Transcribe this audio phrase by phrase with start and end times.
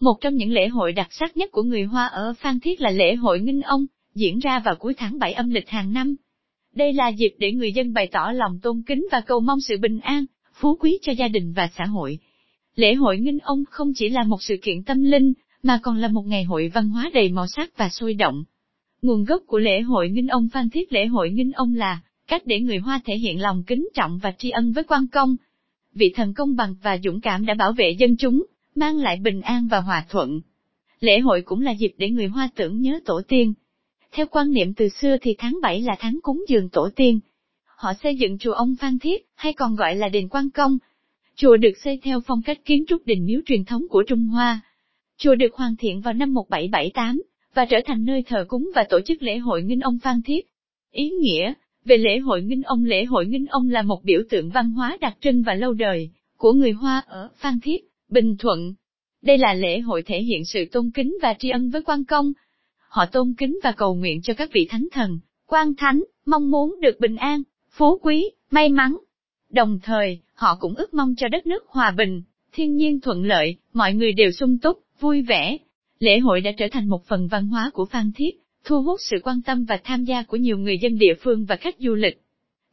[0.00, 2.90] một trong những lễ hội đặc sắc nhất của người Hoa ở Phan Thiết là
[2.90, 6.16] lễ hội Nghinh Ông, diễn ra vào cuối tháng 7 âm lịch hàng năm.
[6.74, 9.76] Đây là dịp để người dân bày tỏ lòng tôn kính và cầu mong sự
[9.78, 12.18] bình an, phú quý cho gia đình và xã hội.
[12.74, 15.32] Lễ hội Nghinh Ông không chỉ là một sự kiện tâm linh,
[15.62, 18.44] mà còn là một ngày hội văn hóa đầy màu sắc và sôi động.
[19.02, 22.42] Nguồn gốc của lễ hội Nghinh Ông Phan Thiết lễ hội Nghinh Ông là cách
[22.46, 25.36] để người Hoa thể hiện lòng kính trọng và tri ân với quan công.
[25.94, 28.46] Vị thần công bằng và dũng cảm đã bảo vệ dân chúng,
[28.76, 30.40] mang lại bình an và hòa thuận.
[31.00, 33.54] Lễ hội cũng là dịp để người Hoa tưởng nhớ tổ tiên.
[34.12, 37.20] Theo quan niệm từ xưa thì tháng 7 là tháng cúng dường tổ tiên.
[37.64, 40.78] Họ xây dựng chùa ông Phan Thiết, hay còn gọi là đền quan công.
[41.34, 44.60] Chùa được xây theo phong cách kiến trúc đình miếu truyền thống của Trung Hoa.
[45.16, 47.22] Chùa được hoàn thiện vào năm 1778,
[47.54, 50.46] và trở thành nơi thờ cúng và tổ chức lễ hội Nghinh Ông Phan Thiết.
[50.92, 51.52] Ý nghĩa,
[51.84, 54.96] về lễ hội Nghinh Ông Lễ hội Nghinh Ông là một biểu tượng văn hóa
[55.00, 58.74] đặc trưng và lâu đời, của người Hoa ở Phan Thiết, Bình Thuận.
[59.22, 62.32] Đây là lễ hội thể hiện sự tôn kính và tri ân với quan công.
[62.88, 66.80] Họ tôn kính và cầu nguyện cho các vị thánh thần, quan thánh, mong muốn
[66.80, 68.96] được bình an, phú quý, may mắn.
[69.50, 72.22] Đồng thời, họ cũng ước mong cho đất nước hòa bình,
[72.52, 75.56] thiên nhiên thuận lợi, mọi người đều sung túc, vui vẻ.
[75.98, 78.30] Lễ hội đã trở thành một phần văn hóa của Phan Thiết,
[78.64, 81.56] thu hút sự quan tâm và tham gia của nhiều người dân địa phương và
[81.56, 82.20] khách du lịch.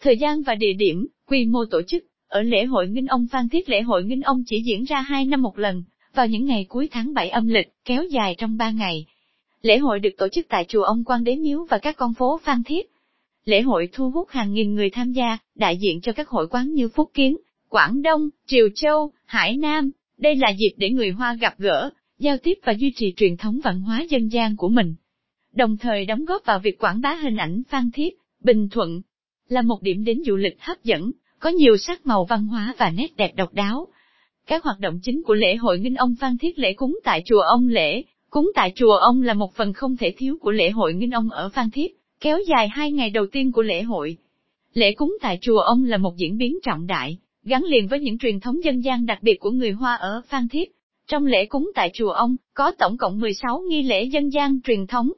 [0.00, 3.48] Thời gian và địa điểm, quy mô tổ chức, ở lễ hội Nghinh Ông Phan
[3.48, 6.66] Thiết lễ hội Nghinh Ông chỉ diễn ra 2 năm một lần, vào những ngày
[6.68, 9.06] cuối tháng 7 âm lịch, kéo dài trong 3 ngày.
[9.62, 12.40] Lễ hội được tổ chức tại chùa Ông Quan Đế Miếu và các con phố
[12.44, 12.90] Phan Thiết.
[13.44, 16.72] Lễ hội thu hút hàng nghìn người tham gia, đại diện cho các hội quán
[16.72, 17.36] như Phúc Kiến,
[17.68, 19.90] Quảng Đông, Triều Châu, Hải Nam.
[20.18, 23.60] Đây là dịp để người Hoa gặp gỡ, giao tiếp và duy trì truyền thống
[23.64, 24.94] văn hóa dân gian của mình.
[25.54, 29.02] Đồng thời đóng góp vào việc quảng bá hình ảnh Phan Thiết, Bình Thuận,
[29.48, 32.90] là một điểm đến du lịch hấp dẫn, có nhiều sắc màu văn hóa và
[32.90, 33.88] nét đẹp độc đáo.
[34.46, 37.40] Các hoạt động chính của lễ hội Nghinh Ông Phan Thiết lễ cúng tại chùa
[37.40, 40.94] Ông Lễ, cúng tại chùa Ông là một phần không thể thiếu của lễ hội
[40.94, 44.16] Nghinh Ông ở Phan Thiết, kéo dài hai ngày đầu tiên của lễ hội.
[44.74, 48.18] Lễ cúng tại chùa Ông là một diễn biến trọng đại, gắn liền với những
[48.18, 50.72] truyền thống dân gian đặc biệt của người Hoa ở Phan Thiết.
[51.06, 54.86] Trong lễ cúng tại chùa ông, có tổng cộng 16 nghi lễ dân gian truyền
[54.86, 55.12] thống.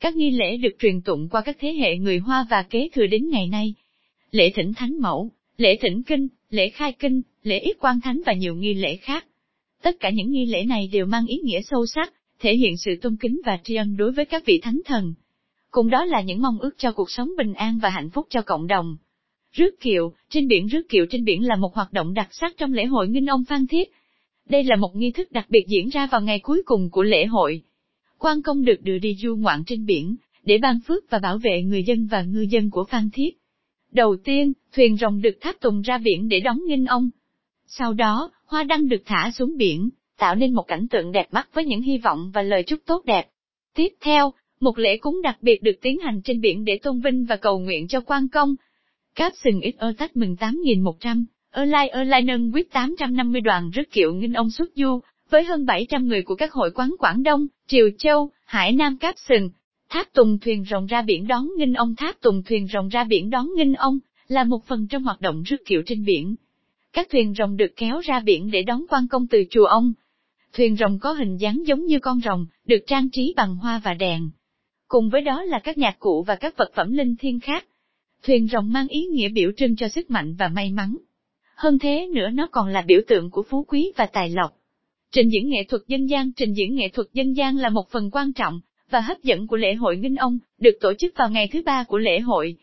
[0.00, 3.06] Các nghi lễ được truyền tụng qua các thế hệ người Hoa và kế thừa
[3.06, 3.74] đến ngày nay.
[4.30, 8.32] Lễ thỉnh thánh mẫu, lễ thỉnh kinh, lễ khai kinh, lễ yết quan thánh và
[8.32, 9.26] nhiều nghi lễ khác.
[9.82, 12.90] Tất cả những nghi lễ này đều mang ý nghĩa sâu sắc, thể hiện sự
[13.02, 15.14] tôn kính và tri ân đối với các vị thánh thần.
[15.70, 18.42] Cùng đó là những mong ước cho cuộc sống bình an và hạnh phúc cho
[18.42, 18.96] cộng đồng.
[19.52, 22.72] Rước kiệu, trên biển rước kiệu trên biển là một hoạt động đặc sắc trong
[22.72, 23.92] lễ hội Nghinh Ông Phan Thiết.
[24.48, 27.26] Đây là một nghi thức đặc biệt diễn ra vào ngày cuối cùng của lễ
[27.26, 27.62] hội.
[28.18, 31.62] Quan công được đưa đi du ngoạn trên biển, để ban phước và bảo vệ
[31.62, 33.38] người dân và ngư dân của Phan Thiết.
[33.92, 37.10] Đầu tiên, thuyền rồng được tháp tùng ra biển để đón nghinh ông.
[37.66, 41.48] Sau đó, hoa đăng được thả xuống biển, tạo nên một cảnh tượng đẹp mắt
[41.54, 43.28] với những hy vọng và lời chúc tốt đẹp.
[43.74, 47.24] Tiếp theo, một lễ cúng đặc biệt được tiến hành trên biển để tôn vinh
[47.24, 48.54] và cầu nguyện cho quan công.
[49.14, 53.70] Cáp sừng ít ơ tách mừng 8.100, ơ lai ơ lai nâng quyết 850 đoàn
[53.70, 55.00] rước kiệu nghinh ông xuất du,
[55.30, 59.14] với hơn 700 người của các hội quán Quảng Đông, Triều Châu, Hải Nam Cáp
[59.28, 59.50] Sừng,
[59.88, 63.30] Tháp Tùng thuyền rồng ra biển đón nghinh ông Tháp Tùng thuyền rồng ra biển
[63.30, 66.34] đón nghinh ông, là một phần trong hoạt động rước kiệu trên biển.
[66.92, 69.92] Các thuyền rồng được kéo ra biển để đón quan công từ chùa ông.
[70.52, 73.94] Thuyền rồng có hình dáng giống như con rồng, được trang trí bằng hoa và
[73.94, 74.30] đèn.
[74.88, 77.66] Cùng với đó là các nhạc cụ và các vật phẩm linh thiêng khác.
[78.22, 80.96] Thuyền rồng mang ý nghĩa biểu trưng cho sức mạnh và may mắn.
[81.54, 84.52] Hơn thế nữa nó còn là biểu tượng của phú quý và tài lộc.
[85.12, 88.10] Trình diễn nghệ thuật dân gian Trình diễn nghệ thuật dân gian là một phần
[88.10, 88.60] quan trọng
[88.90, 91.84] và hấp dẫn của lễ hội Nghinh Ông, được tổ chức vào ngày thứ ba
[91.84, 92.56] của lễ hội.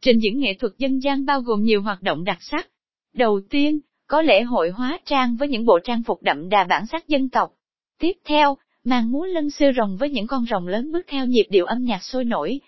[0.00, 2.68] Trình diễn nghệ thuật dân gian bao gồm nhiều hoạt động đặc sắc.
[3.14, 6.86] Đầu tiên, có lễ hội hóa trang với những bộ trang phục đậm đà bản
[6.86, 7.52] sắc dân tộc.
[7.98, 11.46] Tiếp theo, màn múa lân sư rồng với những con rồng lớn bước theo nhịp
[11.50, 12.60] điệu âm nhạc sôi nổi.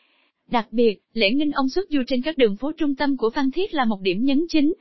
[0.50, 3.50] Đặc biệt, lễ nghinh ông xuất du trên các đường phố trung tâm của Phan
[3.50, 4.74] Thiết là một điểm nhấn chính.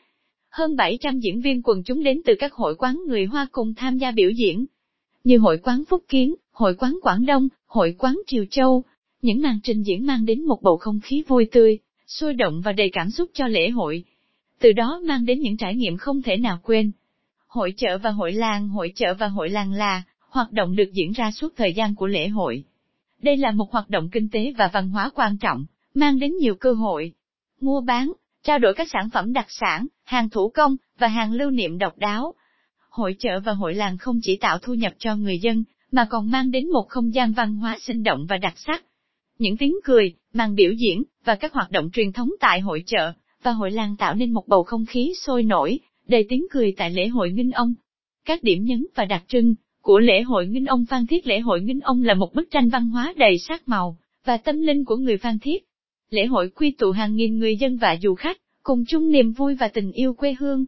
[0.51, 3.97] Hơn 700 diễn viên quần chúng đến từ các hội quán người Hoa cùng tham
[3.97, 4.65] gia biểu diễn.
[5.27, 8.83] Như hội quán Phúc Kiến, hội quán Quảng Đông, hội quán Triều Châu,
[9.21, 12.71] những màn trình diễn mang đến một bầu không khí vui tươi, sôi động và
[12.71, 14.03] đầy cảm xúc cho lễ hội.
[14.59, 16.91] Từ đó mang đến những trải nghiệm không thể nào quên.
[17.47, 21.11] Hội chợ và hội làng Hội chợ và hội làng là, hoạt động được diễn
[21.11, 22.63] ra suốt thời gian của lễ hội.
[23.21, 26.55] Đây là một hoạt động kinh tế và văn hóa quan trọng, mang đến nhiều
[26.55, 27.13] cơ hội.
[27.61, 28.11] Mua bán,
[28.43, 31.97] trao đổi các sản phẩm đặc sản, hàng thủ công, và hàng lưu niệm độc
[31.97, 32.33] đáo.
[32.97, 36.31] Hội chợ và hội làng không chỉ tạo thu nhập cho người dân, mà còn
[36.31, 38.83] mang đến một không gian văn hóa sinh động và đặc sắc.
[39.39, 43.13] Những tiếng cười, màn biểu diễn, và các hoạt động truyền thống tại hội chợ,
[43.43, 46.91] và hội làng tạo nên một bầu không khí sôi nổi, đầy tiếng cười tại
[46.91, 47.73] lễ hội Nghinh Ông.
[48.25, 51.27] Các điểm nhấn và đặc trưng của lễ hội Nghinh Ông Phan Thiết.
[51.27, 54.61] Lễ hội Nghinh Ông là một bức tranh văn hóa đầy sắc màu và tâm
[54.61, 55.63] linh của người Phan Thiết.
[56.09, 59.55] Lễ hội quy tụ hàng nghìn người dân và du khách, cùng chung niềm vui
[59.55, 60.65] và tình yêu quê hương.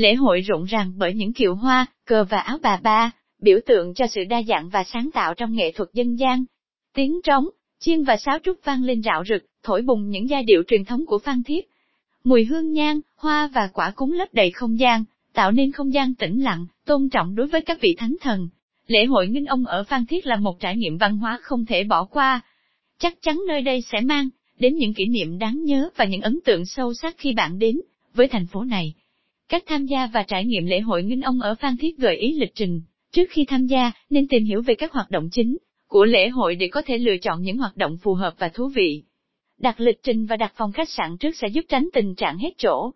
[0.00, 3.10] Lễ hội rộn ràng bởi những kiệu hoa, cờ và áo bà ba,
[3.42, 6.44] biểu tượng cho sự đa dạng và sáng tạo trong nghệ thuật dân gian.
[6.94, 7.48] Tiếng trống,
[7.80, 11.06] chiên và sáo trúc vang lên rạo rực, thổi bùng những giai điệu truyền thống
[11.06, 11.68] của Phan Thiết.
[12.24, 15.04] Mùi hương nhang, hoa và quả cúng lấp đầy không gian,
[15.34, 18.48] tạo nên không gian tĩnh lặng, tôn trọng đối với các vị thánh thần.
[18.86, 21.84] Lễ hội Nghinh Ông ở Phan Thiết là một trải nghiệm văn hóa không thể
[21.84, 22.40] bỏ qua.
[22.98, 26.38] Chắc chắn nơi đây sẽ mang đến những kỷ niệm đáng nhớ và những ấn
[26.44, 27.80] tượng sâu sắc khi bạn đến
[28.14, 28.94] với thành phố này
[29.50, 32.34] các tham gia và trải nghiệm lễ hội Nghinh Ông ở Phan Thiết gợi ý
[32.34, 32.82] lịch trình.
[33.12, 35.56] Trước khi tham gia, nên tìm hiểu về các hoạt động chính
[35.88, 38.68] của lễ hội để có thể lựa chọn những hoạt động phù hợp và thú
[38.68, 39.02] vị.
[39.58, 42.50] Đặt lịch trình và đặt phòng khách sạn trước sẽ giúp tránh tình trạng hết
[42.58, 42.90] chỗ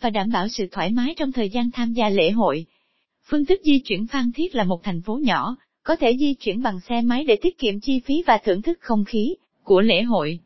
[0.00, 2.66] và đảm bảo sự thoải mái trong thời gian tham gia lễ hội.
[3.24, 6.62] Phương thức di chuyển Phan Thiết là một thành phố nhỏ, có thể di chuyển
[6.62, 10.02] bằng xe máy để tiết kiệm chi phí và thưởng thức không khí của lễ
[10.02, 10.38] hội.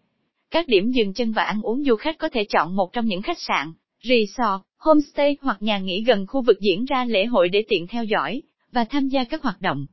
[0.51, 3.23] Các điểm dừng chân và ăn uống du khách có thể chọn một trong những
[3.23, 3.73] khách sạn,
[4.03, 8.05] resort, homestay hoặc nhà nghỉ gần khu vực diễn ra lễ hội để tiện theo
[8.05, 8.43] dõi
[8.73, 9.87] và tham gia các hoạt động.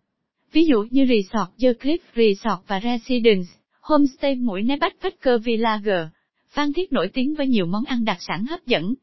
[0.51, 3.47] Ví dụ như Resort The Cliff Resort và Residence,
[3.81, 6.07] Homestay Mũi Né Bách Packer Village.
[6.49, 8.93] Phan Thiết nổi tiếng với nhiều món ăn đặc sản hấp dẫn.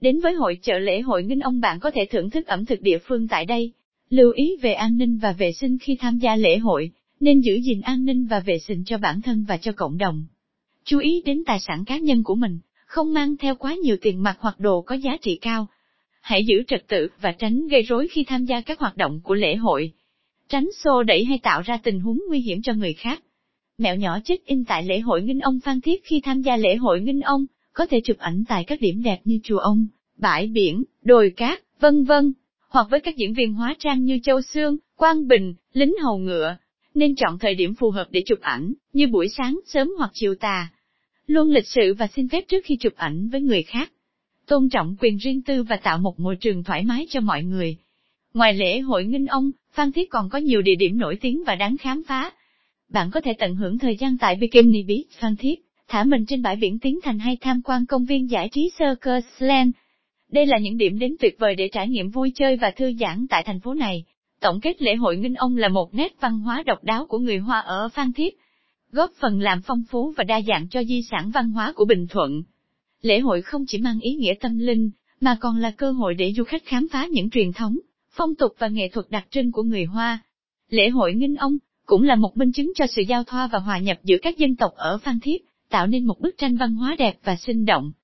[0.00, 2.80] Đến với hội chợ lễ hội Nghinh Ông bạn có thể thưởng thức ẩm thực
[2.80, 3.72] địa phương tại đây.
[4.10, 6.90] Lưu ý về an ninh và vệ sinh khi tham gia lễ hội,
[7.20, 10.24] nên giữ gìn an ninh và vệ sinh cho bản thân và cho cộng đồng.
[10.84, 12.58] Chú ý đến tài sản cá nhân của mình,
[12.88, 15.66] không mang theo quá nhiều tiền mặt hoặc đồ có giá trị cao.
[16.20, 19.34] Hãy giữ trật tự và tránh gây rối khi tham gia các hoạt động của
[19.34, 19.92] lễ hội.
[20.48, 23.22] Tránh xô đẩy hay tạo ra tình huống nguy hiểm cho người khác.
[23.78, 26.76] Mẹo nhỏ check in tại lễ hội Nghinh Ông Phan Thiết khi tham gia lễ
[26.76, 29.86] hội Nghinh Ông, có thể chụp ảnh tại các điểm đẹp như chùa ông,
[30.16, 32.32] bãi biển, đồi cát, vân vân,
[32.68, 36.56] hoặc với các diễn viên hóa trang như Châu Sương, Quang Bình, lính hầu ngựa,
[36.94, 40.34] nên chọn thời điểm phù hợp để chụp ảnh, như buổi sáng, sớm hoặc chiều
[40.34, 40.68] tà.
[41.28, 43.92] Luôn lịch sự và xin phép trước khi chụp ảnh với người khác.
[44.46, 47.76] Tôn trọng quyền riêng tư và tạo một môi trường thoải mái cho mọi người.
[48.34, 51.54] Ngoài lễ hội Nghinh Ông, Phan Thiết còn có nhiều địa điểm nổi tiếng và
[51.54, 52.30] đáng khám phá.
[52.88, 55.54] Bạn có thể tận hưởng thời gian tại Bikini Beach, Phan Thiết,
[55.88, 59.24] thả mình trên bãi biển Tiến Thành hay tham quan công viên giải trí Circus
[59.38, 59.70] Land.
[60.32, 63.26] Đây là những điểm đến tuyệt vời để trải nghiệm vui chơi và thư giãn
[63.30, 64.04] tại thành phố này.
[64.40, 67.38] Tổng kết lễ hội Nghinh Ông là một nét văn hóa độc đáo của người
[67.38, 68.38] Hoa ở Phan Thiết,
[68.92, 72.06] góp phần làm phong phú và đa dạng cho di sản văn hóa của Bình
[72.10, 72.42] Thuận.
[73.02, 74.90] Lễ hội không chỉ mang ý nghĩa tâm linh,
[75.20, 77.78] mà còn là cơ hội để du khách khám phá những truyền thống,
[78.10, 80.18] phong tục và nghệ thuật đặc trưng của người Hoa.
[80.70, 83.78] Lễ hội Nghinh Ông cũng là một minh chứng cho sự giao thoa và hòa
[83.78, 86.96] nhập giữa các dân tộc ở Phan Thiết, tạo nên một bức tranh văn hóa
[86.98, 87.92] đẹp và sinh động.